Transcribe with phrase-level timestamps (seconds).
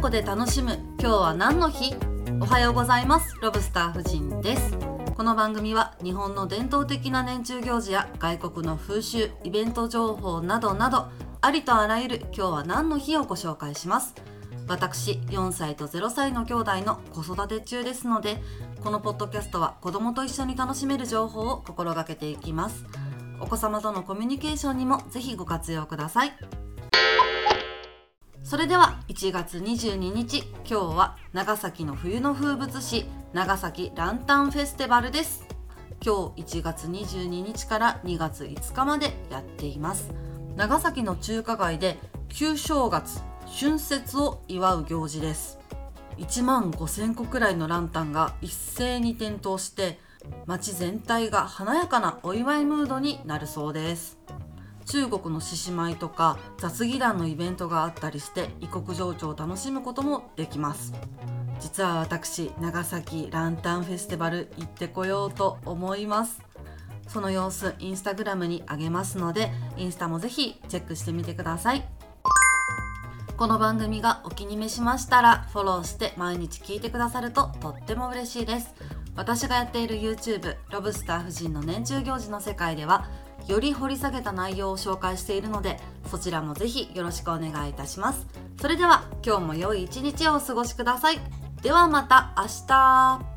[0.00, 1.94] 子で楽しむ今日は何の日？
[2.40, 3.36] おはようございます。
[3.40, 4.76] ロブスター夫人です。
[5.14, 11.08] この番組は日本の伝統的な年中行事や外国の風習イベント情報などなど
[11.40, 14.14] ありとあらゆる今日は何の日をご紹介します。
[14.66, 18.42] 私4歳と0歳の兄弟の子育て中ですので
[18.82, 22.84] このポッドキャストは子供と一緒に楽しめる情報を心がけていきます。
[23.40, 26.32] お子様とのコミュニケーションにもぜひご活用ください。
[28.42, 35.46] それでは1月22日今日は長崎の冬の風物詩長崎ランタンフェスティバルです。
[36.04, 40.10] 今日1月22日から2月5日までやっています。
[40.56, 41.96] 長崎の中華街で
[42.28, 45.60] 旧正月春節を祝う行事です。
[46.18, 50.00] 1万5000個くらいのランタンが一斉に点灯して
[50.46, 54.18] 街全体が華やかなお祝いムードになるそうです。
[54.86, 60.92] 中国の獅子舞とか雑技団のイベントがあったりして異国情緒を楽しむこともできます。
[61.60, 66.42] 実は私長崎ランタンフェスティバル行ってこようと思います。
[67.08, 71.88] その様子インスタグラムにあげますのでインスタもぜひチェックしてみてください。
[73.36, 78.74] この番組がお気に召しましたらフォローして毎日聞いてくださるととっても嬉しいです。
[79.16, 83.08] 私がやっている YouTube ロブスター夫人の年中行事の世界では
[83.48, 85.78] より掘り下げた内容を紹介しているので
[86.10, 88.26] そちらもぜひよろしくお願いいたします。
[88.60, 91.18] それでは今日も良い一日をお過ごしください。
[91.62, 93.33] ではまた明日。